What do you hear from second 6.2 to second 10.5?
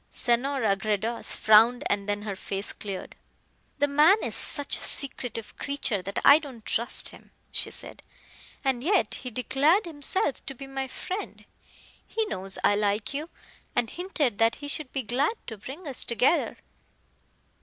I don't trust him," she said; "and yet he declared himself